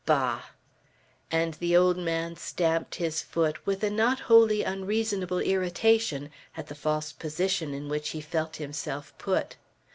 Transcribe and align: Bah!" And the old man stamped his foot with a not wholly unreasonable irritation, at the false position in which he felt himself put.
Bah!" 0.03 0.41
And 1.29 1.53
the 1.59 1.77
old 1.77 1.95
man 1.95 2.35
stamped 2.35 2.95
his 2.95 3.21
foot 3.21 3.63
with 3.67 3.83
a 3.83 3.91
not 3.91 4.21
wholly 4.21 4.63
unreasonable 4.63 5.37
irritation, 5.37 6.31
at 6.57 6.65
the 6.69 6.73
false 6.73 7.11
position 7.11 7.71
in 7.75 7.87
which 7.87 8.09
he 8.09 8.19
felt 8.19 8.55
himself 8.55 9.15
put. 9.19 9.57